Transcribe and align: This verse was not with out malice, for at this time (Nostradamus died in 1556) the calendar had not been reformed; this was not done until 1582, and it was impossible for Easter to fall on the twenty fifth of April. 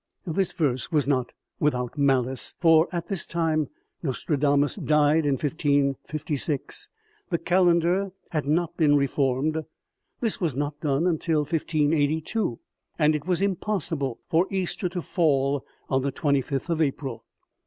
This 0.25 0.51
verse 0.51 0.91
was 0.91 1.07
not 1.07 1.31
with 1.59 1.75
out 1.75 1.95
malice, 1.95 2.55
for 2.59 2.87
at 2.91 3.07
this 3.07 3.27
time 3.27 3.67
(Nostradamus 4.01 4.77
died 4.77 5.27
in 5.27 5.33
1556) 5.33 6.89
the 7.29 7.37
calendar 7.37 8.11
had 8.31 8.47
not 8.47 8.75
been 8.75 8.95
reformed; 8.95 9.63
this 10.19 10.41
was 10.41 10.55
not 10.55 10.79
done 10.79 11.05
until 11.05 11.41
1582, 11.41 12.57
and 12.97 13.15
it 13.15 13.27
was 13.27 13.43
impossible 13.43 14.17
for 14.27 14.47
Easter 14.49 14.89
to 14.89 15.03
fall 15.03 15.63
on 15.87 16.01
the 16.01 16.11
twenty 16.11 16.41
fifth 16.41 16.71
of 16.71 16.81
April. 16.81 17.23